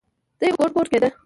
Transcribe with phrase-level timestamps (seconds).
[0.41, 1.09] دى اوس ګوډ ګوډ کېده.